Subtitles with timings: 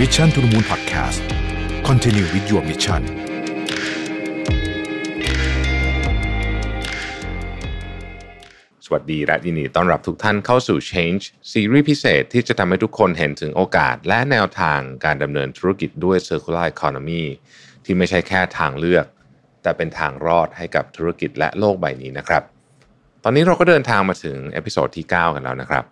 [0.00, 1.20] Mission to the Moon Podcast
[1.88, 3.02] Continue with your mission
[8.84, 11.22] สวัสดีและยินดีต้อนรับทุกท่านเข้าสู่ Change
[11.52, 17.24] ซีรีส์พิเศษที่จะทำให้ทุกคนเห็นถึงโอกาสและแนวทางการดำเนินธุรกิจด้วย Circular Economy
[17.84, 19.06] ที่ไม่ใช่แค่ทางเลือก
[19.62, 22.42] แต่เป็นทางรอดให้กับธุรกิจและโลกใบนี้นะครับ
[23.24, 25.84] ตอนนี้เราก็เดินทางมาถึง episode ที่ 9 กันแล้วนะครับ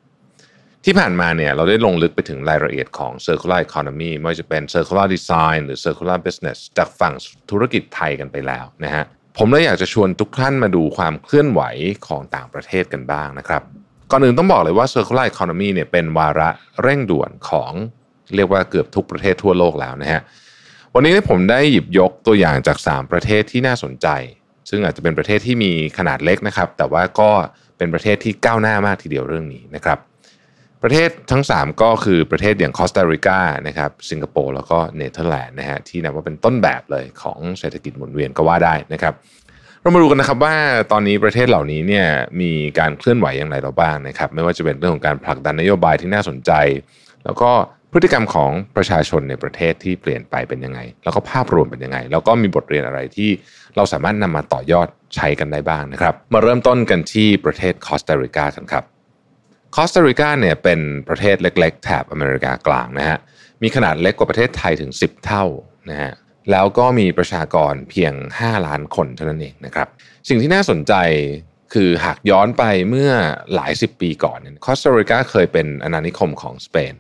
[0.85, 7.15] ที่ผ่านมาเนี่ยเราได้ลงลึกไปถึงรายละเอียดของ Circular Economy ไม่ว่าจะเป็น Circular Design หรือ Circular Business จากฝั่ง
[7.51, 9.05] ธุรกิจไทยกันไปแล้วนะฮะ
[9.39, 11.63] ผมเลยอยากจะชวนทุกท่านมาดูความเคลื่อนไหว
[12.07, 13.63] ของต่างประเทศกันบ้างนะครับ
[14.11, 16.49] ก่อนอื่นต้องบอกเลยว่า Circular Economy เนี่ยเป็นวาระ
[16.83, 17.73] เร่งด่วนของ
[18.37, 20.21] เรียกว่าเกือบทุกประเทศทั่วโลกแล้วนะฮะ
[20.95, 24.09] วันนี้ผมได้หยิบยกตัวอย่างจาก 3 ประเทศที่น่าสนใจ
[24.71, 27.31] ซึ่งอาจจะเป็นประเทศที่มีขนาดเล็กนะครับ แต่ว่าก็
[27.79, 29.99] เป็นประเทศที่ก้าวหน้ามากทีเดียวเรื่องนี้นะครับ
[30.83, 39.15] ประเทศทั้ง 3 ก็คือประเทศอย่างคอสตาริกานะครับสิงคโปร์แล้วก็เนเธอร์แลนด์นะฮะที่นับว่าเป็นต้นแบบเลยของเศรษฐกิจหมุนเวียนก็ว่าได้นะครับ
[39.81, 40.55] เรามาดูกันนะครับว่า
[40.93, 42.07] ตอนนี้ประเทศเหล่านี้เนี่ย
[42.41, 46.53] มีการเคลื่อนไหวอย่างไรเราบ้างนะครับ ไม่ว่าจะเป็นเรื่องของการผลักดันนโยบายที่น่าสนใจ
[47.25, 47.51] แล้วก็
[47.93, 53.31] พฤติกรรมของประชาชนในประเทศที่เปลี่ยนไปเป็นยังไง แล้วก็ภาพรวมเป็นยังไง แล้วก็มีบทเรียนอะไรที่
[53.77, 58.85] เราสามารถนำมาต่อยอดใช้กันได้บ้างนะครับ มาเริ่มต้นกันที่ประเทศคอสตาริกากันครับ
[59.77, 63.19] คอสตาริกาเนี่ยเป็นประเทศเล็กๆแถบอเมริกากลางนะฮะ
[63.63, 65.45] มีขนาดเล็กกว่าประเทศไทยถึง 10 เท่า
[65.91, 66.13] นะฮะ
[66.51, 69.89] แล้วก็มีประชากรเพียง 5 ล้านคนเท่านั้นเองนะครับ
[70.29, 70.93] สิ่งที่น่าสนใจ
[71.75, 73.13] คือหากย้อนไปเมื่อ
[73.55, 76.95] หลายสิบปีก่อนเนี่ยคอสตาริกาเคยเป็นอาณานิคมของสเปน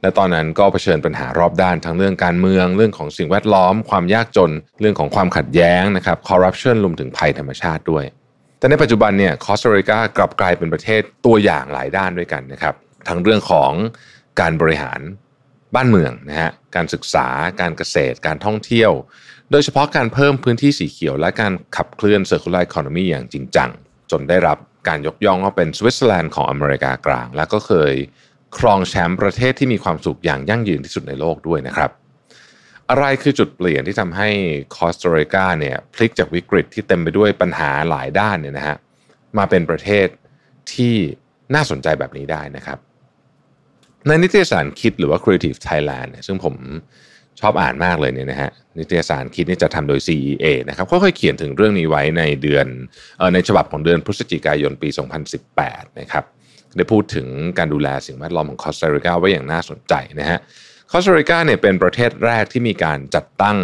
[0.00, 8.04] และตอนนั้นก็เผชิญปัญหารอบด้านทั้งเรื่องการเมืองเรื่องของสิ่งแวดล้อม ความยากจนเรื่องของความขัดแย้งนะครับคอร์รัปชันรวมถึงภัยธรรมชาติด้วย
[8.58, 12.74] แต่ในปัจจุบันเนี่ยคอสตาริกากลับกลายเป็นประเทศตัวอย่างหลายด้านด้วยกันนะครับ
[13.08, 13.72] ทั้งเรื่องของ
[14.40, 15.00] การบริหาร
[15.74, 17.28] บ้านเมืองนะฮะการศึกษา
[17.60, 18.92] การเกษตรการท่องเที่ยว
[19.50, 23.70] โดยเฉพาะการเพิ่มพื้นที่สีเขียว และการขับเคลื่อน Circular Economy อย่างจริงจัง
[24.10, 24.58] จนได้รับ
[24.88, 27.94] การยกย่องว่าเป็นสวิตเซอร์แลนด์ของอเมริกากลาง และก็เคย
[28.58, 31.90] ครองแชมป์ประเทศที่มีความสุขอย่างยั่งยืนที่สุดในโลกด้วยนะครับ
[32.90, 34.28] อะไรคือจุดเปลี่ยนที่ทำให้
[34.76, 38.76] คอสตาริกาเนี่ยพลิกจากวิกฤตที่เต็มไปด้วยปัญหาหลายด้านเนี่ยนะฮะ
[39.38, 40.06] มาเป็นประเทศ
[40.72, 40.94] ที่
[41.54, 42.78] น่าสนใจแบบนี้ได้นะครับ
[44.06, 46.54] ในนิตยสารคิดหรือว่า Creative Thailand ซึ่งผม
[47.40, 52.66] ชอบอ่านมากเลยเนี่ยนะฮะนิตยสารคิดนี่จะทำโดย CEA นะครับเขาเคยเขียนถึงเรื่องนี้ไว้ในเดือน
[53.18, 54.88] เอ่อในฉบับของเดือนพฤศจิกายนปี
[55.44, 56.24] 2018 นะครับ
[56.76, 57.26] ได้พูดถึง
[57.58, 60.38] การดูแลสิ่งแวดล้อมของคอสตาริกาไว้อย่างน่าสนใจนะฮะ
[60.90, 63.58] คอสตาริกาเนี่ยเป็นประเทศแรกที่มีการจัดตั้ง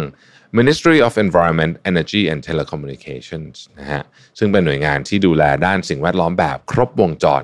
[0.59, 4.03] Ministry of Environment Energy and Telecommunications นะฮะ
[4.39, 7.43] ซึ่งเป็นหน่วยงานที่ดูแลด้านสิ่งแวดล้อมแบบครบวงจร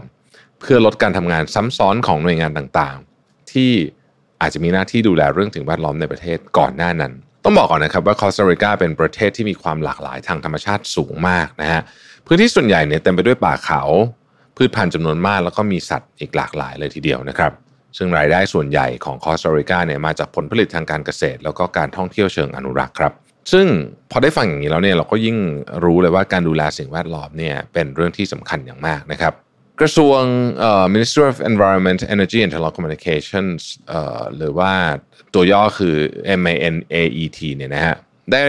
[0.59, 3.71] เพื่อลดการทำงานซ้ำซ้อนของหน่วยงานต่างๆ ที่
[4.41, 7.13] อาจจะมีหน้าที่ดูแลเรื่องสิ่งแวดล้อมในประเทศก่อนหน้านั้น
[7.45, 11.81] ต้องบอกก่อนนะครับว่าคอสตาริกาเป็นประเทศที่มีความหลากหลายทางธรรมชาติสูงมากนะฮะ
[12.25, 13.81] พื้นที่ส่วนใหญ่เนี่ยเต็มไปด้วยป่าเขา
[14.57, 17.51] พืชพันธุ์จำนวนมากแล้วก็มีสัตว์อีกหลากหลายเลยทีเดียวนะครับ
[17.97, 23.13] ซึ่งรายได้ส่วนใหญ่ของคอสตาริกาเนี่ยมาจากผลผลิตทางการเกษตร แล้วก็การท่องเที่ยวเชิงอนุรักษ์ครับ
[23.51, 23.67] ซึ่ง
[24.11, 25.37] พอได้ฟังอย่างนี้แล้วเนี่ยเราก็ยิ่ง
[25.85, 29.33] รู้เลยว่าการดูแลสิ่งแวดล้อมเนี่ยเป็นเรื่องที่สำคัญอย่างมากนะครับ
[29.79, 30.21] กระทรวง
[30.93, 33.61] Ministry of Environment Energy and Telecommunications
[34.37, 34.71] หรือว่า
[35.33, 35.95] ตัวย่อคือ
[36.41, 37.97] MANAET เนี่ยนะฮะ
[38.33, 38.45] ได้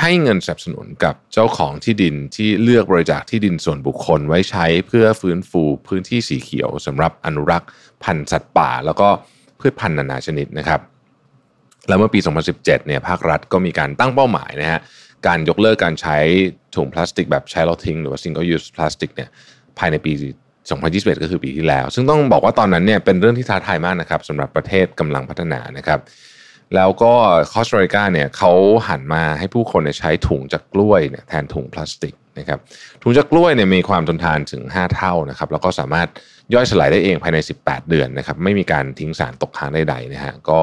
[0.00, 7.70] ให้เงินสนับสนุนกับเจ้าของที่ดินที่เลือกบริจาคที่ดินส่วนบุคคลไว้ใช้เพื่อฟื้นฟูพื้นที่สีเขียวสำหรับอนุรักษ์
[8.04, 9.08] พันธุ์สัตว์ป่า แล้วก็
[9.60, 10.80] พืชพันธุ์นานาชนิดนะครับ
[11.88, 14.80] แล้วเมื่อปี 2017 เนี่ยภาครัฐก็มีการตั้งเป้าหมายนะฮะ
[15.26, 16.18] การยกเลิกการใช้
[16.74, 19.28] ถุงพลาสติกแบบใช้แล้วทิ้งหรือว่า single use plastic เนี่ย
[19.78, 20.12] ภายในปี
[20.68, 26.00] 2021 ก็คือปีที่แล้ว ซึ่งต้องบอกว่าตอนนั้นเนี่ยเป็นเรื่องที่ท้าทายมากนะครับสำหรับประเทศกำลังพัฒนานะครับ
[26.74, 27.12] แล้วก็
[27.52, 28.52] คอสตาริกาเนี่ยเขา
[28.88, 32.58] หันมาให้ผู้คนใช้ถุงจากกล้วยเนี่ยแทนถุงพลาสติกนะครับ
[33.02, 36.08] ถุงจากกล้วยเนี่ยมีความทนทานถึง 5 เท่านะครับแล้วก็สามารถ
[36.54, 40.60] ย่อยสลายได้เองภายใน 18 เดือนนะครับไม่มีการทิ้งสารตกค้างใดๆนะฮะก็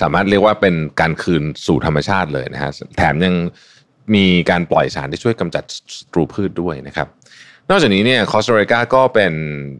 [0.00, 3.34] สามารถเรียกว่าเป็นการคืนสู่ธรรมชาติเลยนะฮะแถมยัง
[4.14, 5.64] มีการปล่อยสารที่ช่วยกำจัด
[5.96, 7.08] ศัตรูพืชด้วยนะครับ
[7.70, 9.32] นอกจากนี้เนี่ยคอสตาริกาก็เป็น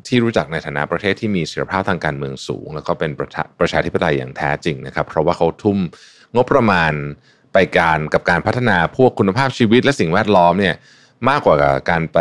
[0.09, 3.29] ที่รู้จักในฐานะประเทศที่มีเสถียรภาพทางการเมืองสูง แล้วก็เป็นประ
[3.61, 5.79] ประชาธิปไตยอย่างแท้จริงนะครับ เพราะว่าเขาทุ่ม
[6.35, 6.93] งบประมาณ
[7.53, 10.75] ไปการกับการพัฒนาพวกคุณภาพชีวิตและสิ่งแวดล้อมเนี่ย
[11.29, 11.57] มากกว่า
[11.91, 12.19] การไป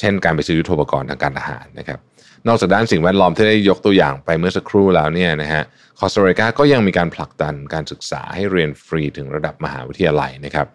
[0.00, 1.98] เช่นการไปซื้อยุทโธปกรณ์ทางการทหารนะครับ
[2.48, 5.62] นอกจากด้านสิ่งแวดล้อมที่ได้ยกตัวอย่างไปเมื่อสักครู่แล้วเนี่ยนะฮะ
[5.98, 10.66] คอสตาริกาก็ยังมีการผลักดันการศึกษาให้เรียนฟรีถึงระดับมหาวิทยาลัยนะครับ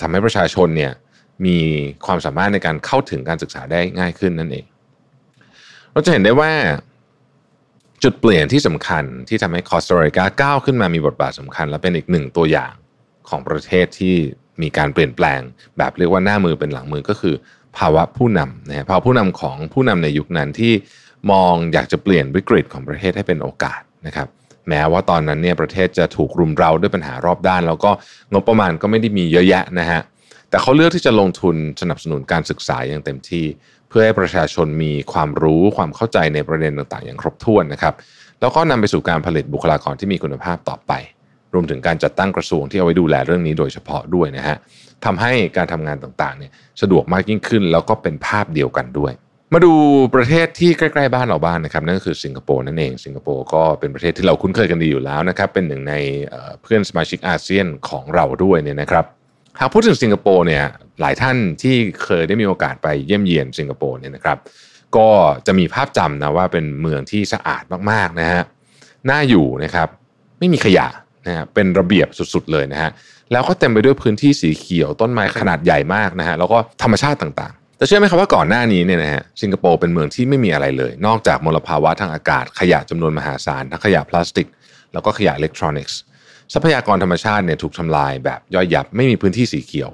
[0.00, 0.92] ทำให้ประชาชนเนี่ย
[1.44, 1.58] มี
[2.06, 4.64] ความสามารถในการเข้าถึงการศึกษาได้ง่ายขึ้นนั่นเอง
[5.92, 6.52] เราจะเห็นได้ว่า
[8.02, 12.72] จุดเปลี่ยนที่สำคัญที่ทำให้คอสตาริกาก้าวขึ้นมามีบทบาทสำคัญ และเป็นอีกหนึ่งตัวอย่าง
[13.28, 14.14] ของประเทศที่
[14.62, 15.40] มีการเปลี่ยนแปลง
[15.78, 17.34] แบบเรียกว่าหน้ามือเป็นหลังมือก็คือ
[17.78, 20.72] ภาวะผู้นำนะฮะภาวะผู้นำของผู้นำในยุคนั้นที่
[21.30, 24.28] มองอยากจะเปลี่ยนวิกฤตของประเทศให้เป็นโอกาสนะครับ
[24.68, 27.90] แม้ว่าตอนนั้นเนี่ยประเทศจะถูกรุมเร้าด้วยปัญหารอบด้าน แล้วก็
[28.32, 30.00] งบประมาณก็ไม่ได้มีเยอะแยะนะฮะ
[30.52, 33.44] แต่เขาเลือกที่จะลงทุนสนับสนุนการศึกษาอย่างเต็มที่
[33.88, 37.94] เพื่อให้ประชาชนมีความรู้ความเข้าใจในประเด็นต่างๆ อย่างครบถ้วนนะครับ
[38.40, 40.92] แล้วก็นำไปสู่การผลิตบุคลากรที่มีคุณภาพต่อไป
[41.54, 44.56] รวมถึงการจัดตั้งกระทรวงที่เอาไว้ดูแลเรื่องนี้โดยเฉพาะด้วยนะฮะ
[45.04, 46.52] ทำให้การทำงานต่างๆเนี่ย
[46.82, 49.12] สะดวกมากยิ่งขึ้น แล้วก็เป็นภาพเดียวกันด้วย
[49.52, 49.72] มาดู
[50.14, 55.94] ประเทศที่ใกล้ๆบ้านเราบ้านนะครับนั่นก็คือสิงคโปร์นั่นเอง สิงคโปร์ก็เป็นประเทศที่เราคุ้นเคยกันดีอยู่แล้วนะครับเป็นหนึ่งใน
[56.62, 59.04] เพื่อนสมาชิกอาเซียนของเราด้วยเนี่ยนะครับ
[59.60, 60.64] หากพูดถึงสิงคโปร์เนี่ย
[61.00, 64.38] หลายท่านที่เคยได้มีโอกาสไปเยี่ยมเยียนสิงคโปร์เนี่ยนะครับ
[64.96, 65.08] ก็
[65.46, 68.42] จะมีภาพจำนะว่าเป็นเมืองที่สะอาดมากๆนะฮะ
[69.10, 69.88] น่าอยู่นะครับ
[70.38, 70.86] ไม่มีขยะ
[71.26, 72.90] นะฮะเป็นระเบียบสุดๆเลยนะฮะ
[73.32, 84.48] แล้วก็เต็มไปด้วยพื้นที่สีเขียวต้นไม้ขนาดใหญ่มากนะฮะแล้วก็ธรรมชาติต่างๆ แต่เชื่อไหมครับว่าก่อนหน้านี้เนี่ยนะฮะสิงคโปร์เป็นเมืองที่ไม่มีอะไรเลย นอกจากมลภาวะทางอากาศขยะจำนวนมหาศาลทั้งขยะพลาสติก
[84.92, 85.98] แล้วก็ขยะอิเล็กทรอนิกส์
[86.52, 89.90] ทรัพยากรธรรมชาติเนี่ยถูกทำลายแบบย่อยยับไม่มีพื้นที่สีเขียว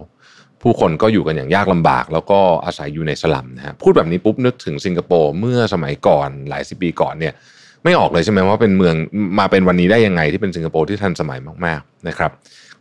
[0.62, 7.34] ผู้คนก็อยู่กันอย่างยากลำบาก แล้วก็อาศัยอยู่ในสลัมนะฮะพูดแบบนี้ปุ๊บนึกถึงสิงคโปร์เมื่อสมัยก่อนหลายสิบปีก่อนเนี่ย
[7.84, 8.94] ไม่ออกเลยใช่ไหมว่าเป็นเมือง
[9.38, 12.30] มาเป็นวันนี้ได้ยังไงที่เป็นสิงคโปร์ที่ทันสมัยมากๆนะครับ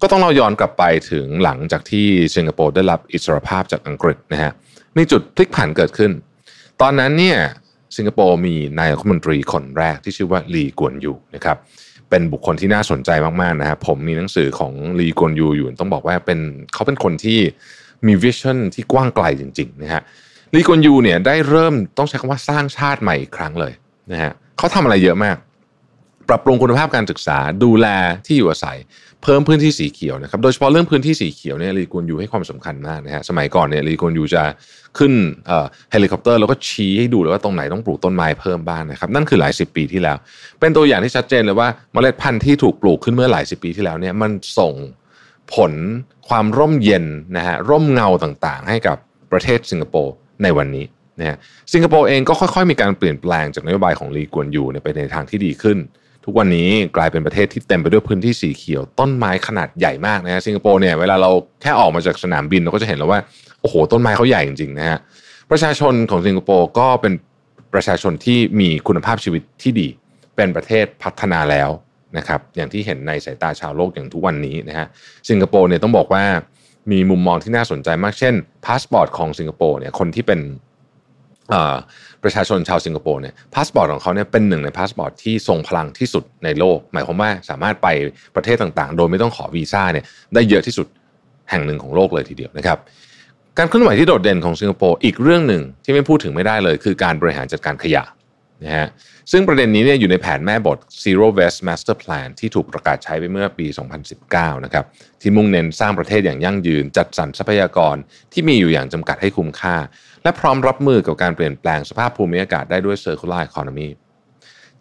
[0.01, 4.51] ก็ต้องเราย้อนกลับไปถึงหลังจากที่สิงคโปร์ได้รับอิสรภาพจากอังกฤษนะฮะ
[4.97, 6.11] มีจุดพลิกผันเกิดขึ้น
[6.81, 7.37] ตอนนั้นเนี่ย
[7.97, 11.57] สิงคโปร์มีนายกรัฐมนตรีคนแรกที่ชื่อว่าลีกวนยูนะครับ
[12.09, 13.09] เป็นบุคคลที่น่าสนใจ
[13.41, 16.39] มากๆนะครับผมมีหนังสือของลีกวนยูอยู่ต้องบอกว่าเป็น
[16.73, 17.39] เขาเป็นคนที่
[18.07, 20.01] มีวิชั่นที่กว้างไกลจริงๆนะฮะ
[20.55, 23.73] ลีกวนยูเนี่ยได้เริ่มต้องใช้คำว่าสร้างชาติใหม่อีกครั้งเลย
[24.11, 25.37] นะฮะเขาทำอะไรเยอะมาก
[26.29, 27.87] ปรับปรุงคุณภาพการศึกษาดูแล
[28.25, 28.77] ที่อยู่อาศัย
[29.23, 34.43] เพิ่มพื้นที่สีเขียวนะครับโดยเฉพาะเรื่องพื้นที่สีเขียวเนี่ยลีกวนยูให้ความสำคัญมากนะฮะสมัยก่อนเนี่ยลีกวนยูจะ
[34.97, 35.13] ขึ้น
[35.91, 40.17] เฮลิคอปเตอร์แล้วก็ชี้ให้ดูเลยว่าตรงไหนต้องปลูกต้นไม้เพิ่มบ้างนะครับนั่นคือหลายสิบปีที่แล้ว
[40.59, 44.73] เป็นตัวอย่างที่ชัดเจนเลยว่าเมล็ดพันธุ์ที่ถูกปลูกขึ้นเมื่อหลายสิบปีที่แล้วเนี่ยมันส่ง
[45.55, 45.73] ผล
[46.29, 47.05] ความร่มเย็น
[47.37, 48.97] นะฮะร่มเงาต่างๆ ให้กับ
[49.31, 50.13] ประเทศสิงคโปร์
[50.43, 50.85] ในวันนี้
[51.19, 51.37] นะฮะ
[51.73, 55.77] สิงคโปร์เองก็ค่อยๆ มีการเปลี่ยนแปลงจากนโยบายของลีกวนยูไปในทางที่ดีขึ้น
[56.29, 61.31] ทุกวันนี้กลายเป็นประเทศที่เต็มไปด้วยพื้นที่สีเขียว ต้นไม้ขนาดใหญ่มากนะฮะสิงคโปร์เนี่ยเวลาเรา
[61.61, 63.19] แค่ออกมาจากสนามบินเราก็จะเห็นแล้วว่า
[63.61, 64.97] โอ้โหต้นไม้เขาใหญ่จริงๆนะฮะ
[65.51, 67.13] ประชาชนของสิงคโปร์ก็เป็น
[67.73, 69.87] ประชาชนที่มีคุณภาพชีวิตที่ดี
[70.35, 71.69] เป็นประเทศพัฒนาแล้ว
[72.17, 74.87] นะครับอย่างที่เห็นในสายตาชาวโลกอย่างทุกวันนี้นะฮะ
[75.29, 76.23] สิงคโปร์เนี่ยต้องบอกว่า
[76.91, 78.33] มีมุมมองที่น่าสนใจมากเช่น
[78.65, 80.39] พาสปอร์ตของสิงคโปร์เนี่ยคนที่เป็น
[82.23, 87.87] ประชาชนชาวสิงคโปร์เนี่ยพาสปอร์ตของเขาเนี่ยเป็นหนึ่งในพาสปอร์ตที่ทรงพลังที่สุดในโลก หมายความว่าสามารถไป
[88.35, 90.87] ประเทศต่างๆ โดยไม่ต้องขอวีซ่าเนี่ยได้เยอะที่สุด
[91.49, 92.77] แห่งหนึ่งของโลกเลยทีเดียวนะครับ
[93.57, 98.03] การเคลื่อนไหวที่โดดเด่นของสิงคโปร์อีกเรื่องหนึ่งที่ไม่พูดถึงไม่ได้เลย คือการบริหารจัดการขยะ
[98.63, 98.87] นะฮะ
[99.31, 103.67] ซึ่งประเด็นนี้เนี่ยอยู่ในแผนแม่บท Zero Waste Master Plan ที่ถูกประกาศใช้ไปเมื่อปี
[104.15, 104.85] 2019 นะครับ
[105.21, 107.95] ที่มุ่งเน้นสร้างประเทศอย่างยั่งยืน จัดสรรทรัพยากร
[108.33, 109.75] ที่มีอยู่อย่างจำกัดให้คุ้มค่า
[110.27, 113.89] และพร้อมรับมือกับการเปลี่ยนแปลงสภาพภูมิอากาศได้ด้วย Circular Economy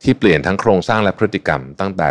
[0.03, 2.09] ที่เปลี่ยนทั้งโครงสร้างและพฤติกรรม ตั้งแต่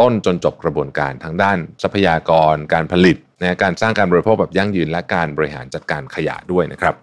[0.00, 6.94] ต้นจนจบกระบวนการทั้งด้านทรัพยากร การผลิตนะการสร้างการบริโภคแบบยั่งยืน และการบริหารจัดการขยะด้วยนะครับ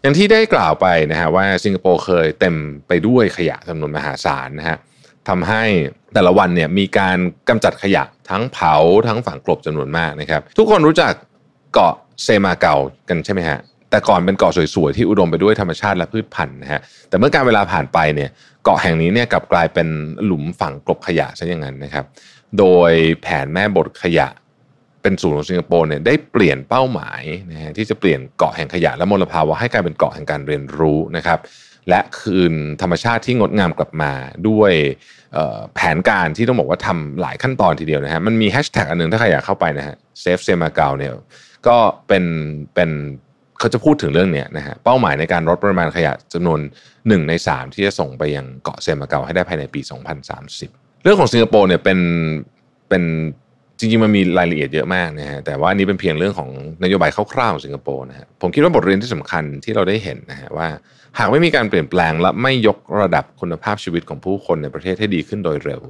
[0.00, 2.54] อย่างที่ได้กล่าวไปนะฮะว่าสิงคโปร์เคยเต็ม
[2.88, 4.76] ไปด้วยขยะจำนวนมหาศาลนะฮะ
[5.28, 5.62] ทำให้
[6.14, 8.74] แต่ละวันเนี่ยมีการกำจัดขยะทั้งเผา
[9.08, 11.12] ทั้งฝังกลบจำนวนมากนะครับ ทุกคนรู้จัก
[11.74, 12.76] เกาะเซมาเกา
[13.10, 13.60] กันใช่ไหมฮะ
[13.92, 18.30] แต่ก่อนเป็นเกาะสวยๆที่อุดมไปด้วยธรรมชาติและพืชพันธุ์นะฮะแต่เมื่อการเวลาผ่านไปเนี่ย
[18.64, 19.88] เกาะแห่งนี้เนี่ยกลับกลายเป็น
[20.24, 22.04] หลุมฝังกลบขยะซะอย่างนั้นนะครับ
[22.58, 24.28] โดยแผนแม่บทขยะ
[25.02, 27.22] เป็นศูนย์ของสิงคโปร์เนี่ยได้เปลี่ยนเป้าหมาย
[27.52, 31.38] นะฮะที่จะเปลี่ยนเกาะแห่งขยะและมลภาวะให้กลายเป็นเกาะแห่งการเรียนรู้นะครับ
[31.88, 34.12] และคืนธรรมชาติที่งดงามกลับมา
[34.48, 34.72] ด้วย
[35.74, 41.12] แผนการที่ต้องบอกว่าทำหลายขั้นตอนทีเดียวนะฮะมันมีแฮชแท็กอันนึงถ้าใครอยากเข้าไปนะฮะเซฟเซมาเกาเนี่ย
[41.66, 41.76] ก็
[42.08, 42.24] เป็น
[42.74, 42.90] เป็น
[43.62, 46.60] เขาจะพูดถึงเรื่องนี้นะฮะเป้าหมายในการลดปริมาณขยะจำนวน
[46.92, 49.80] 1 ใน 3 ที่จะส่งไปยังเกาะเซมาเกาให้ได้ภายในปี
[50.42, 51.98] 2030 เรื่องของสิงคโปร์เนี่ยเป็น
[52.88, 53.02] เป็น
[53.78, 56.50] จริงๆมันมีรายละเอียดเยอะมากนะฮะแต่ว่านี้เป็นเพียงเรื่องของ
[56.82, 60.68] นโยบายคร่าวๆของสิงคโปร์นะฮะผมคิดว่าบทเรียนที่สำคัญที่เราได้เห็นนะฮะว่า
[61.18, 65.80] หากไม่มีการเปลี่ยนแปลงและไม่ยกระดับคุณภาพชีวิตของผู้คนในประเทศให้ดีขึ้นโดยเร็ว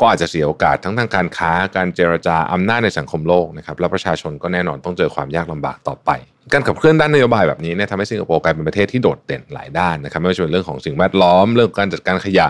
[0.00, 6.10] ก็อาจจะเสียโอกาสทั้งทางการค้าการเจรจาอำนาจในสังคมโลกนะครับและประชาชนก็แน่นอนต้องเจอความยากลำบากต่อไป
[6.52, 12.46] การขับเคลื่อนด้านนโยบายแบบนี้เนี่ยทำให้สิงคโปร์กลายเป็นประเทศที่โดดเด่นหลายด้านนะครับไม่ว่าจะเป็นเรื่องของสิ่งแวดล้อม เรื่องการจัดการขยะ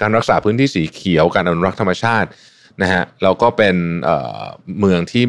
[0.00, 2.28] การรักษาพื้นที่สีเขียว การอนุรักษ์ธรรมชาติ
[2.82, 5.24] นะฮะแล้วก็เป็นเเมืองที่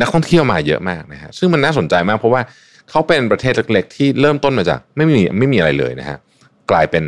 [0.00, 2.42] นักท่องเที่ยวมาเยอะมากนะฮะซึ่งมันน่าสนใจมากเพราะว่า
[2.90, 6.18] เขาเป็นประเทศเล็กๆที่เริ่มต้นมาจากไม่มีไม่มีอะไรเลยนะฮะ
[6.70, 7.04] กลายเป็น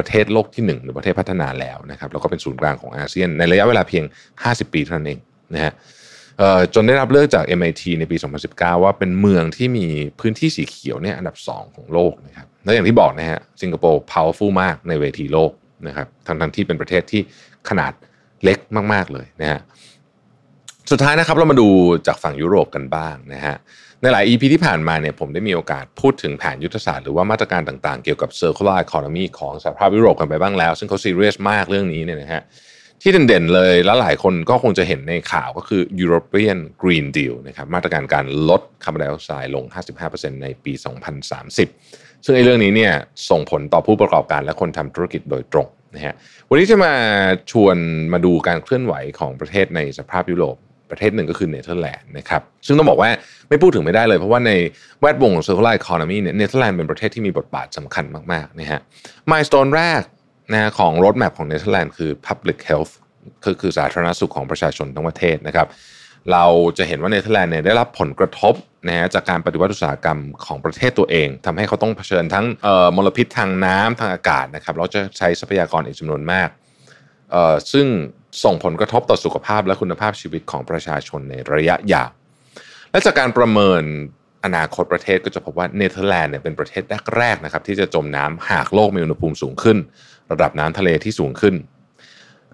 [0.00, 4.04] ประเทศโลกที่ 1 หรือประเทศพัฒนาแล้วนะครับแล้วก็เป็นศูนย์กลางของอาเซียน ในระยะเวลาเพียง
[4.38, 5.20] 50 ปีเท่านั้นเอง
[5.54, 5.72] นะฮะ
[6.74, 8.16] จนได้รับเลือกจาก MIT ในปี
[8.50, 9.86] 2019 ว่าเป็นเมืองที่มี
[10.20, 15.52] พื้นที่สีเขียวเนี่ยอันดับ 2 ของโลกนะครับและอย่างที่บอกนะฮะสิงคโปร์ powerful มากในเวทีโลก
[15.86, 17.22] นะครับทั้งทั้งที่เป็นประเทศที่
[17.68, 17.92] ขนาด
[18.44, 18.58] เล็ก
[18.92, 19.60] มาก ๆ เลยนะฮะ
[20.90, 21.68] สุดท้ายนะครับเรามาดู
[22.06, 23.56] จากฝั่งยุโรปกันบ้างนะฮะ
[24.02, 32.42] ในหลาย EP ที่ผ่านมาเนี่ยผมได้มีโอกาสพูดถึงแผนยุทธศาสตร์หรือว่ามาตรการต่างๆ เกี่ยวกับ circular economy ของสหภาพยุโรปกันไปบ้างแล้ว ซึ่งเขาซีเรียสมากเรื่องนี้เนี่ยนะฮะ
[33.02, 39.64] ที่เด่นๆเลยแล้วหลายคนก็คงจะเห็นในข่าวก็คือ European Green Deal นะครับมาตรการการลดคาร์บอนไดออกไซด์ลง
[40.02, 40.72] 55%ในปี
[41.48, 42.92] 2030 ซึ่งไอ้เรื่องนี้เนี่ย
[43.30, 46.14] ส่งผลต่อผู้ประกอบการและคนทำธุรกิจโดยตรงนะฮะ
[46.48, 46.94] วันนี้จะมา
[47.50, 47.76] ชวน
[48.12, 50.56] มาดูการเคลื่อนไหวของประเทศในสหภาพยุโรป
[50.90, 53.10] ประเทศหนึ่งก็คือเนเธอร์แลนด์นะครับซึ่งต้องบอกว่า
[53.48, 54.52] ไม่พูดถึงไม่ได้เลย เพราะว่าใน
[55.00, 58.80] แวดวงของ circular economy เนี่ยเนเธอร์แลนด์เป็นประเทศที่มีบทบาทสำคัญมากๆนะฮะ
[59.30, 60.02] milestone แรก
[60.52, 62.92] นะของ roadmap ของเนเธอร์แลนด์คือ public health
[63.44, 65.66] คือคือสาธารณสุขของประชาชนทั้งประเทศนะครับ
[66.32, 66.44] เรา
[66.78, 68.54] จะเห็นว่าเนเธอร์แลนด์เนี่ยได้รับผลกระทบ
[68.88, 72.46] นะฮะจากการปฏิวัติอุตสาหกรรมของประเทศตัวเองทำให้เขาต้องเผชิญทั้ง
[72.96, 76.48] มลพิษทางน้ำทางอากาศนะครับเราจะใช้ทรัพยากรอีกจำนวนมาก
[77.72, 77.86] ซึ่ง
[78.44, 82.10] ส่งผลกระทบต่อสุขภาพและคุณภาพชีวิตของประชาชนในระยะยาว
[82.90, 83.82] และจากการประเมิน
[84.44, 86.82] อนาคตประเทศก็จะพบว่าเนเธอร์แลนด์เนี่ยเป็นประเทศ
[87.16, 89.78] แรกๆนะครับที่จะจมน้ำหากโลกมีอุณหภูมิสูงขึ้น
[90.32, 91.54] ระดับน้ำทะเลที่สูงขึ้น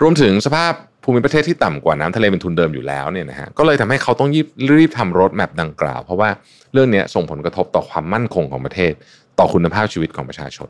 [0.02, 0.72] รวมถึงสภาพ
[1.04, 4.46] ภูมิประเทศที่ต่ำกว่าน้ำทะเลเป็นทุนเดิมอยู่แล้วเนี่ยนะฮะก็เลยทำให้เขาต้องรีบ
[4.78, 6.30] รีบทำรถแมพดังกล่าว เพราะว่า
[6.72, 8.92] เรื่องนี้ส่งผลกระทบต่อความมั่นคงของประเทศ
[9.38, 10.68] ต่อคุณภาพชีวิตของประชาชน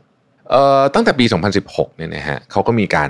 [0.93, 1.25] ตั้งแต่ปี
[1.61, 3.09] 2016 เนี่ยนะฮะเขาก็มีการ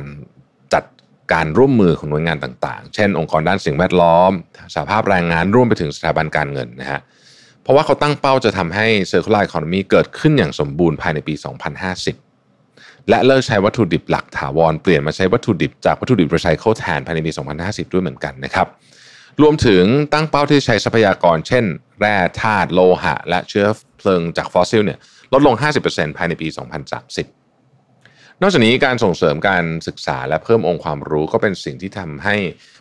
[1.33, 4.31] การร่วมมือของหน่วยงานต่างๆ เช่น องค์กรด้านสิ่งแวดล้อม
[4.73, 7.01] สหภาพแรงงานรวมไปถึงสถาบันการเงินนะฮะ
[7.63, 11.33] เพราะว่าเขาตั้งเป้าจะทำให้ circular economy เกิดขึ้นอย่างสมบูรณ์ภายในปี
[12.21, 17.31] 2050 และเลิกใช้วัตถุดิบหลักถาวรเปลี่ยนมาใช้วัตถุดิบจากวัตถุดิบรีไซเคิลแทนภายในปี
[17.63, 18.67] 2050 ด้วยเหมือนกันนะครับ
[19.41, 21.65] รวมถึงตั้งเป้าที่ใช้ทรัพยากร เช่น
[21.99, 23.67] แร่ธาตุโลหะ และเชื้อ
[23.97, 24.99] เพลิงจากฟอสซิลเนี่ย
[25.33, 25.55] ลดลง
[25.85, 26.47] 50%ภายในปี
[26.93, 27.36] 2030
[28.41, 32.35] นอกจากนี้การส่งเสริมการศึกษาและเพิ่มองค์ความรู้ก็เป็นสิ่งที่ทำให้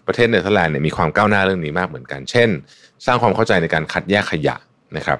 [0.07, 2.49] ประเทศเนเธอร์แลนด์เนี่ยมีความก้าวหน้าเรื่องนี้มากเหมือนกัน เช่น
[3.07, 4.57] สร้างความเข้าใจในการคัดแยกขยะ
[4.97, 5.19] นะครับ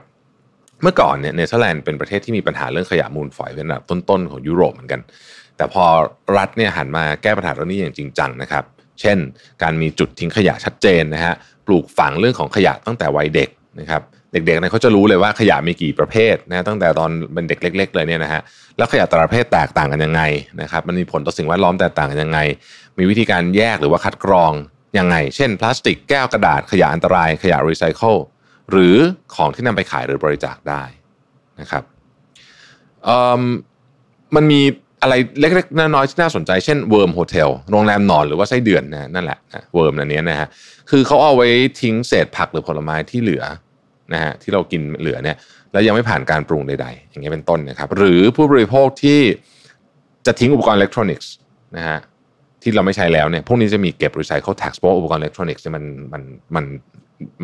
[0.83, 5.01] เมื่อก่อนเนี่ยเนเธอร์แลนด์เป็นประเทศที่มีปัญหาเรื่องขยะมูลฝอยเป็นอันดับต้นๆของยุโรปเหมือนกัน
[5.57, 5.85] แต่พอ
[6.37, 8.65] รัฐเนี่ยหันมาแก้ปัญหาเรื่องนี้อย่างจริงจังนะครับ
[9.01, 9.19] เช่น
[9.63, 11.35] การมีจุดทิ้งขยะชัดเจนนะฮะ
[11.67, 13.49] ปลูกฝังเรื่องของขยะตั้งแต่วัยเด็ก
[13.81, 14.03] นะครับ
[14.37, 18.43] เด็กๆเนี่ยเขาจะรู้เลยว่าขยะมีกี่ประเภทนะตั้งแต่ตอนเป็นเด็กเล็ก ๆ เลยเนี่ยนะฮะ
[18.77, 20.23] แล้วขยะแต่ละประเภทแตกต่างกันยังไง
[20.63, 22.39] นะครับมันมีผลต่อสิ่งแวดล้อมแตกต่างกันยังไง
[22.99, 24.53] มีวิธีการแยกหรือว่าคัดกรอง
[24.99, 28.15] ยังไง เช่น พลาสติกแก้วกระดาษขยะอันตราย ขยะรีไซเคิล
[28.71, 28.97] หรือ
[29.35, 30.83] ของที่นำไปขายหรือบริจาคได้
[31.61, 31.83] นะครับ
[34.37, 34.61] มันมี
[35.03, 39.39] อะไรเล็กๆน้อยๆที่น่าสนใจเช่น Worm Hotel โรงแรมหนอนหรือว่าไส้เดือนนะนั่นแหละ
[39.75, 40.49] worm อันนี้นะฮะ
[40.91, 41.49] คือเขาเอาไว้
[41.81, 43.45] ทิ้งเศษผักหรือผลไม้ที่เหลือ
[44.13, 45.37] นะฮะที่เรากินเหลือเนี่ย
[45.73, 49.21] แล้วยังไม่ผ่านการปรุงใด ๆ อย่างเงี้ยเป็นต้นนะครับ หรือผู้บริโภคที่
[50.27, 51.31] จะทิ้งอุปกรณ์อิเล็กทรอนิกส์
[51.77, 51.99] นะฮะ
[52.63, 56.23] ที่เราไม่ใช้แล้วเนี่ยพวกนี้จะมีเก็บ Recycle Tax เพราะอุปกรณ์อิเล็กทรอนิกส์มันมัน
[56.57, 56.65] มัน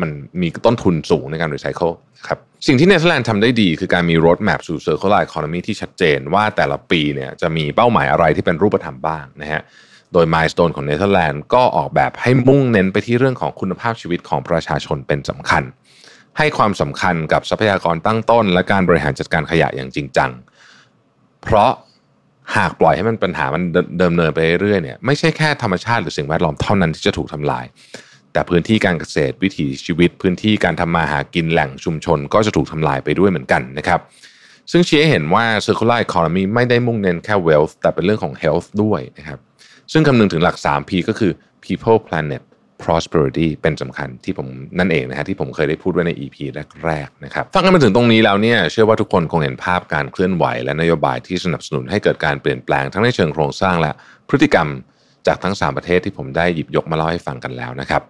[0.01, 0.09] มัน
[0.41, 1.91] มีต้นทุนสูงในการรีไซเคิล
[2.27, 9.61] ครับสิ่งที่เนเธอร์แลนด์ทำได้ดี คือการมี Roadmap สู่ Circular Economy ที่ชัดเจนว่าแต่ละปีเนี่ยจะมีเป้าหมายอะไรที่เป็นรูปธรรมบ้างนะฮะ
[10.13, 15.63] โดย Milestone ของเนเธอร์แลนด์ก็ออกแบบให้มุ่งเน้นไปที่เรื่องของคุณภาพชีวิตของประชาชนเป็นสำคัญ
[16.37, 20.31] ให้ความสำคัญกับทรัพยากรตั้งต้น และการบริหารจัดการขยะอย่างจริงจัง
[21.43, 21.71] เพราะ
[22.55, 23.63] หากปล่อยให้มันปัญหามัน
[23.97, 27.65] เดิมเนินไปเรื่อยๆเนี่ยไม่ใช่แค่ธรรมชาติหรือสิ่งแวดล้อมเท่านั้นที่จะถูกทำลาย
[28.33, 33.99] แต่พื้นที่การเกษตรวิถีชีวิต พื้นที่การทำมาหากินแหล่งชุมชน ก็จะถูกทำลายไปด้วยเหมือนกันนะครับ
[34.71, 39.39] ซึ่งชี้ให้เห็นว่า circular economy ไม่ได้มุ่งเน้นแค่ wealth แต่เป็นเรื่องของ health ด้วยนะครับ
[39.91, 41.31] ซึ่งคำนึงถึงหลัก 3P ก็คือ
[41.63, 42.41] people planet
[42.85, 44.47] prosperity เป็นสำคัญที่ผม
[44.79, 46.35] นั่นเองนะฮะที่ผมเคยได้พูดไว้ใน EP
[46.85, 53.91] แรกๆนะครับฟังกันมาถึงตรงนี้แล้วเนี่ยเชื่อว่าทุกคนคงเห็นภาพการเคลื่อนไหว และนโยบายที่สนับสนุนให้เกิดการเปลี่ยนแปลงทั้งในเชิงโครงสร้างและ
[54.29, 54.67] พฤติกรรม
[55.27, 58.01] จากทั้ง 3 ประเทศที่ผมได้หยิบยกมาเล่าให้ฟังกันแล้วนะครับ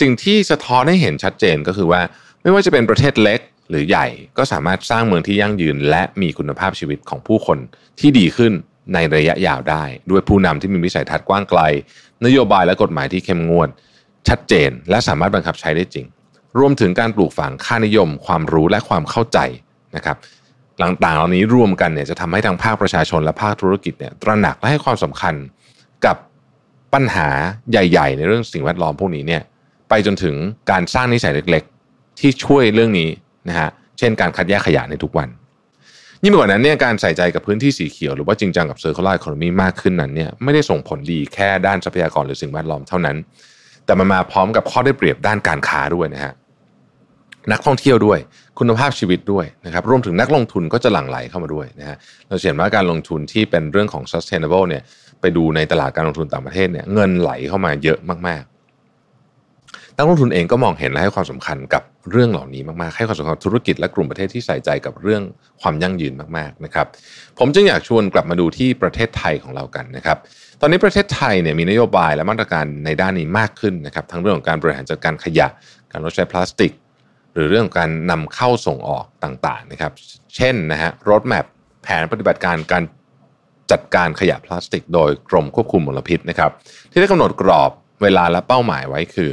[0.00, 2.00] สิ่งที่สะท้อนให้เห็นชัดเจนก็คือว่า
[2.42, 3.40] ไม่ว่าจะเป็นประเทศเล็ก
[3.70, 4.06] หรือใหญ่
[4.38, 7.58] ก็สามารถสร้างเมืองที่ยั่งยืน และมีคุณภาพชีวิตของผู้คน
[8.00, 8.52] ที่ดีขึ้น
[8.94, 11.60] ในระยะยาวได้ ด้วยผู้นำที่มีวิสัยทัศน์กว้างไกล
[12.24, 13.68] นโยบายและกฎหมายที่เข้มงวด
[14.28, 16.06] ชัดเจน และสามารถบังคับใช้ได้จริง
[16.58, 19.38] รวมถึงการปลูกฝังค่านิยม ความรู้และความเข้าใจ
[19.96, 20.16] นะครับ
[20.82, 25.34] ต่างๆเหล่านี้รวมกันเนี่ยจะทำให้ทางภาคประชาชนและภาคธุรกิจเนี่ยตระหนักและให้ความสำคัญ
[26.06, 26.16] กับ
[26.94, 27.28] ปัญหา
[27.70, 29.42] ใหญ่ ๆ ในเรื่องสิ่งแวดล้อมพวกนี้เนี่ย
[29.88, 30.34] ไปจนถึง
[30.70, 33.08] การสร้างนิสัยเล็กๆ ที่ช่วยเรื่องนี้
[33.48, 35.28] นะฮะเช่นการคัดแยกขยะในทุกวัน
[36.24, 43.16] ยิ่งกว่านั้นเนี่ยการใส่ใจกับพื้นที่สีเขียว หรือว่าจริงจังกับ circular economy มากขึ้นนั้นเนี่ยไม่ได้ส่งผลดีแค่ด้านทรัพยากรหรือสิ่งแวดล้อมเท่านั้น
[43.86, 46.32] แต่มันมาพร้อมกับข้อได้เปรียบด้านการค้าด้วยนะฮะ
[47.52, 48.18] นักท่องเที่ยวด้วย
[48.58, 51.96] คุณภาพชีวิตด้วยนะครับรวมถึงนักลงทุนก็จะหลั่งไหลเข้ามาด้วยนะฮะ
[52.28, 54.82] เราเห็นว่าการลงทุนที่เป็นเรื่องของ sustainable เนี่ย
[55.20, 57.98] ไปดูในตลาดการลงทุนต่างประเทศเนี่ยเงินไหลเข้ามาเยอะ
[58.28, 58.52] มากๆ
[59.96, 65.22] นักลงทุนเองก็มองเห็นและให้ความสำคัญกับเรื่องเหล่านี้มากๆ ให้ความสำคัญธุรกิจและกลุ่มประเทศที่ใส่ใจกับเรื่อง
[65.62, 66.86] ความยั่งยืนมากๆนะครับ
[67.38, 70.18] ผมจึงอยากชวนกลับมาดูที่ประเทศไทยของเรากันนะครับ
[70.64, 75.46] ตอนนี้ประเทศไทยเนี่ยมีนโยบายและมาตรการในด้านนี้มากขึ้นนะครับทั้งเรื่องของการบริหารจัดการขยะ
[75.92, 76.72] การลดใช้พลาสติก
[77.32, 79.92] หรือเรื่องการนำเข้าส่งออกต่างๆนะครับ
[80.36, 81.46] เช่นนะฮะรถแมพ
[81.82, 82.82] แผนปฏิบัติการการ
[83.72, 86.50] จัดการขยะพลาสติก โดยกรมควบคุมมลพิษนะครับ
[86.90, 87.70] ที่ได้กำหนดกรอบ
[88.02, 89.30] เวลาและเป้าหมายไว้คือ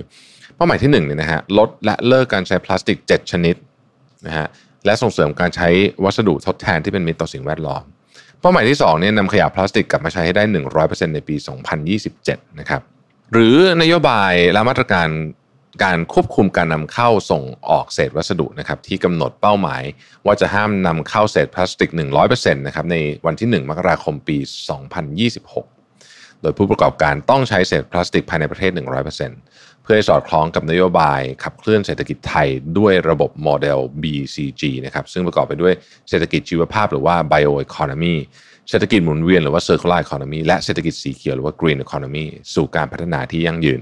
[0.55, 3.55] เป้าหมายที่1เนี่ยนะฮะลดและเลิกการใช้พลาสติก 7 ชนิด
[4.27, 4.47] นะฮะ
[4.85, 5.69] และส่งเสริมการใช้
[6.03, 7.83] วัสดุทดแทนที่เป็นมิตรต่อสิ่งแวดล้อม
[8.41, 10.43] เป้าหมายที่2เนี่ยนำขยะพลาสติกกลับมาใช้ให้ได้
[10.79, 11.35] 100%ในปี
[11.97, 12.81] 2027 นะครับ
[13.33, 15.07] หรือนโยบายและมาตรการ
[15.83, 19.83] การควบคุมการนำเข้าส่งออกเศษวัสดุนะครับที่กำหนดเป้าหมาย
[20.25, 21.89] ว่าจะห้ามนำเข้าเศษพลาสติก
[22.27, 24.37] 100%นะครับในวันที่ 1 มกราคมปี
[25.09, 25.78] 2026
[26.41, 28.71] โดยผู้ประกอบการต้องใช้เศษพลาสติกภายในประเทศ
[29.27, 35.73] 100%เพื่อให้สอดคล้องกับนโยบายขับเคลื่อนเศรษฐกิจไทยด้วยระบบโมเดล BCG นะครับซึ่งประกอบไปด้วย
[36.09, 38.15] เศรษฐกิจชีวภาพหรือว่า bioeconomy
[38.69, 43.81] เศรษฐกิจหมุนเวียนหรือว่า circular economy และเศรษฐกิจสีเขียวหรือว่า green economy สู่การพัฒนาที่ยั่งยืน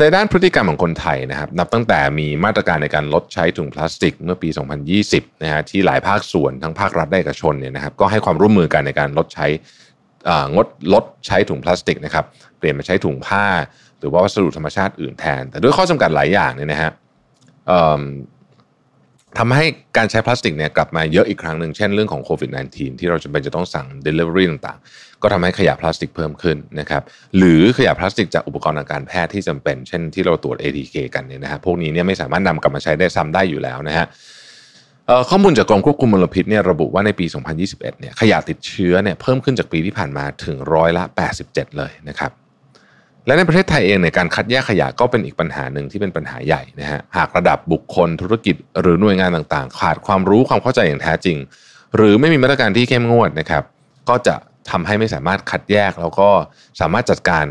[0.00, 4.48] ในด้านพฤติกรรมของคนไทยนะครับนับตั้งแต่มีมาตรการในการลดใช้ถุงพลาสติกเมื่อปี
[4.96, 9.46] 2020 นะฮะที่หลายภาคส่วนทั้งภาครัฐและเอกชนเนี่ยนะครับก็ให้ความร่วมมือกันในการลดใช้
[10.54, 12.24] งดลดใช้ถุงพลาสติกนะครับ
[12.58, 13.46] เปลี่ยนมาใช้ถุงผ้า
[13.98, 16.90] หรือว่าวัสดุธรรมชาติอื่นแทน แต่ด้วยข้อจำกัดหลายอย่างเนี่ยนะฮะ
[19.38, 19.64] ทำให้
[19.96, 27.02] การใช้พลาสติกเนี่ยกลับมาเยอะอีกครั้งหนึ่งเช่นเรื่องของโควิด -19 ที่เราจะเป็นจะต้องสั่ง Delivery ต่างๆ ก็ทำให้ขยะพลาสติกเพิ่มขึ้นนะครับ
[27.36, 34.06] หรือขยะพลาสติกจากอุปกรณ์ทางการแพทย์ที่จำเป็น เช่นที่เราตรวจ ATK กันเนี่ยนะฮะพวกนี้เนี่ยไม่สามารถนำกลับมาใช้ได้ซ้ำได้อยู่แล้วนะฮะ
[35.30, 41.04] ข้อมูลจากกรมควบคุมมลพิษเนี่ยระบุว่าในปี 2021 เนี่ยขยะติดเชื้อเนี่ยเพิ่มขึ้นจากปีที่ผ่านมาถึงร้อยละ
[41.40, 42.30] 87 เลยนะครับ
[43.26, 51.36] และในประเทศไทยเองเนี่ยการคัดแยกขยะก็เป็นอีกปัญหาหนึ่งที่เป็นปัญหาใหญ่นะฮะหากระดับบุคคลธุรกิจหรือหน่วยงานต่างๆ ขาดความรู้ความเข้าใจอย่างแท้จริง
[51.96, 53.64] หรือไม่มีมาตรการที่เข้มงวดนะครับ
[54.08, 54.34] ก็จะ
[54.70, 56.28] ทำให้ไม่สามารถคัดแยกแล้วก็
[56.80, 57.44] สามารถจัดการ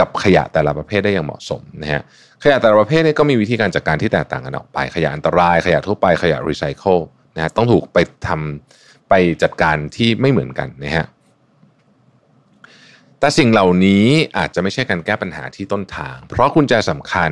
[0.00, 2.02] กับขยะแต่ละประเภทได้อย่างเหมาะสมนะฮะ
[2.42, 6.98] ขยะแต่ละประเภทนี่ก็มีวิธีการจัดการที่แตกต่างกันออกไป ขยะอันตรายขยะทั่วไปขยะรีไซเคิล
[7.36, 11.06] นะฮะต้องถูกไปทำไปจัดการที่ไม่เหมือนกันนะฮะ
[13.20, 14.04] แต่สิ่งเหล่านี้
[14.38, 17.30] อาจจะไม่ใช่การแก้ปัญหาที่ต้นทาง เพราะกุญแจสำคัญ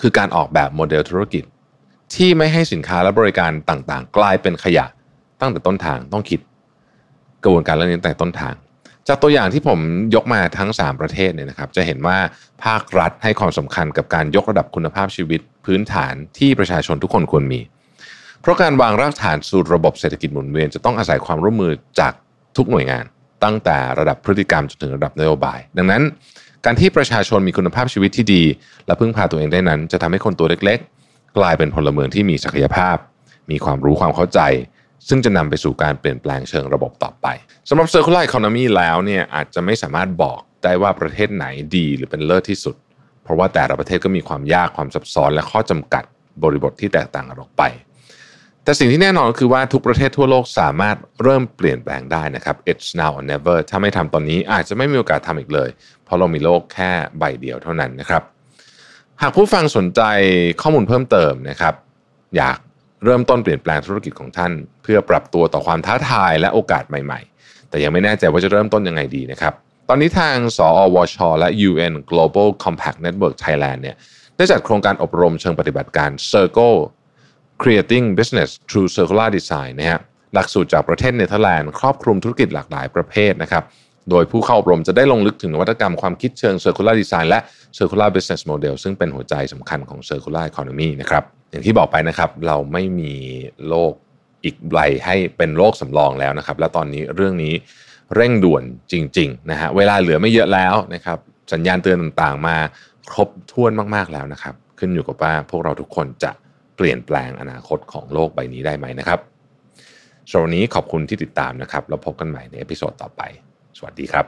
[0.00, 1.44] คือการออกแบบโมเดลธุรกิจ
[2.14, 4.86] ที่ไม่ให้สินค้าและบริการต่างๆ กลายเป็นขยะ
[5.40, 6.40] ตั้งแต่ต้นทางต้องคิด
[7.44, 8.54] กระบวนการเรื่องนี้ตั้งแต่ต้นทาง
[9.08, 9.78] จากตัวอย่างที่ผม
[10.14, 12.18] ยกมาทั้ง 3 ประเทศเนี่ยนะครับจะเห็นว่า
[12.64, 17.60] ภาครัฐให้ความสำคัญกับการยกระดับคุณภาพชีวิตพื้นฐานที่ประชาชนทุกคนควรมี
[18.40, 22.12] เพราะการวางรากฐานสู่ระบบเศรษฐกิจหมุนเวียนจะต้องอาศัยความร่วมมือจาก
[22.56, 23.04] ทุกหน่วยงาน
[23.44, 26.02] ตั้งแต่ระดับพฤติกรรมจนถึงระดับนโยบาย ดังนั้น
[26.64, 28.42] การที่ประชาชนมีคุณภาพชีวิตที่ดี
[28.86, 32.96] และพึ่งพาตัวเองได้นั้น จะทำให้คนตัวเล็ก ๆ กลายเป็นพลเมืองที่มีศักยภาพ
[33.50, 34.40] มีความรู้ความเข้าใจ
[35.08, 37.26] ซึ่งจะนำไปสู่การเปลี่ยนแปลงเชิงระบบต่อไป
[37.68, 42.76] สำหรับ circular economy แล้วเนี่ยอาจจะไม่สามารถบอกได้ว่าประเทศไหนดีหรือเป็นเลิศที่สุด
[43.22, 46.04] เพราะว่าแต่ละประเทศก็มีความยากความซับซ้อน และข้อจำกัด
[46.42, 47.62] บริบทที่แตกต่างกันออกไป
[48.64, 55.70] แต่สิ่งที่แน่นอนก็คือว่าทุกประเทศทั่วโลกสามารถเริ่มเปลี่ยนแปลงได้นะครับ it's now or never ถ้าไม่ทำตอนนี้อาจจะไม่มีโอกาสทำอีกเลย
[56.04, 58.22] เพราะเรามีโลกแค่ใบเดียวเท่านั้นนะครับ
[59.22, 60.00] หากผู้ฟังสนใจ
[60.62, 61.74] ข้อมูลเพิ่มเติมนะครับ
[62.36, 62.58] อยาก
[63.04, 69.52] เริ่มต้นเปลี่ยนแปลงธุรกิจของท่าน เพื่อปรับตัวต่อความท้าทายและโอกาสใหม่ ๆ แต่ยังไม่แน่ใจว่าจะเริ่มต้นยังไงดีนะครับ
[69.88, 73.96] ตอนนี้ทางสอวช และ UN Global Compact Network Thailand เนี่ย
[74.36, 76.76] ได้จัดโครงการอบรมเชิงปฏิบัติการ Circle
[77.62, 80.00] Creating Business Through Circular Design นะฮะ
[80.34, 83.64] หลักสูตรจากประเทศเนเธอร์แลนด์ครอบคลุมธุรกิจหลากหลายประเภทนะครับ
[84.10, 87.38] โดยผู้เข้าอบรมจะได้ลงลึกถึงนวัตกรรมความคิดเชิง Circular Design และ
[87.78, 93.12] Circular Business Model ซึ่งเป็นหัวใจสำคัญของ Circular Economy นะครับ อย่างที่บอกไปนะครับ เราไม่มี
[93.68, 93.92] โลก
[94.44, 97.54] อีกใบให้เป็นโลกสำรองแล้วนะครับ และตอนนี้เรื่องนี้
[98.14, 98.62] เร่งด่วน
[98.92, 101.18] จริงๆนะฮะเวลาเหลือไม่เยอะแล้วนะครับ
[101.52, 102.56] สัญญาณเตือนต่างๆ มา
[103.10, 106.30] ครบถ้วนมากๆแล้วนะครับ ขึ้นอยู่กับว่าพวกเราทุกคนจะ
[106.76, 109.20] เปลี่ยนแปลงอนาคตของโลกใบนี้ได้ไหมนะครับ
[110.30, 113.22] สำหรับวันนี้ขอบคุณที่ติดตามนะครับแล้วพบกันใหม่ใน episode ต่อไป
[113.78, 114.26] สวัสดีครับ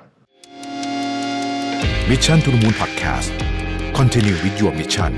[2.10, 3.30] Mission to the Moon Podcast
[3.98, 5.12] Continue with your mission